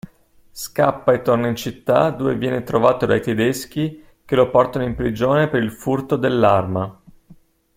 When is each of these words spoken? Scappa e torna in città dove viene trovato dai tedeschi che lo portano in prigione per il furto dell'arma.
Scappa 0.49 1.13
e 1.13 1.21
torna 1.21 1.47
in 1.47 1.55
città 1.55 2.09
dove 2.09 2.35
viene 2.35 2.63
trovato 2.63 3.05
dai 3.05 3.21
tedeschi 3.21 4.03
che 4.25 4.35
lo 4.35 4.49
portano 4.49 4.83
in 4.83 4.95
prigione 4.95 5.47
per 5.47 5.61
il 5.61 5.71
furto 5.71 6.15
dell'arma. 6.15 7.01